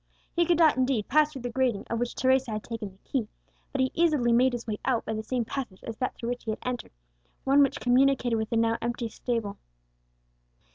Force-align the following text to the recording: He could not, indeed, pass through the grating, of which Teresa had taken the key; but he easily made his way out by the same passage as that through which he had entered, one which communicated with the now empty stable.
He 0.35 0.47
could 0.47 0.57
not, 0.57 0.77
indeed, 0.77 1.07
pass 1.09 1.31
through 1.31 1.43
the 1.43 1.51
grating, 1.51 1.85
of 1.87 1.99
which 1.99 2.15
Teresa 2.15 2.53
had 2.53 2.63
taken 2.63 2.89
the 2.89 2.97
key; 3.07 3.27
but 3.71 3.81
he 3.81 3.91
easily 3.93 4.31
made 4.33 4.53
his 4.53 4.65
way 4.65 4.79
out 4.83 5.05
by 5.05 5.13
the 5.13 5.21
same 5.21 5.45
passage 5.45 5.83
as 5.83 5.95
that 5.97 6.15
through 6.15 6.29
which 6.29 6.45
he 6.45 6.49
had 6.49 6.59
entered, 6.63 6.91
one 7.43 7.61
which 7.61 7.79
communicated 7.79 8.37
with 8.37 8.49
the 8.49 8.57
now 8.57 8.79
empty 8.81 9.09
stable. 9.09 9.59